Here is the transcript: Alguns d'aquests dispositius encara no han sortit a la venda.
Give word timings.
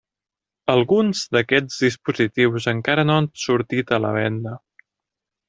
Alguns 0.73 1.19
d'aquests 1.37 1.77
dispositius 1.87 2.67
encara 2.73 3.05
no 3.11 3.19
han 3.19 3.29
sortit 3.45 3.95
a 3.99 4.01
la 4.09 4.17
venda. 4.19 4.57